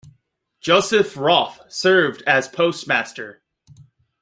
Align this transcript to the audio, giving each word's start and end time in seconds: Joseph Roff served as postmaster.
Joseph 0.61 1.15
Roff 1.15 1.59
served 1.71 2.23
as 2.23 2.47
postmaster. 2.47 3.43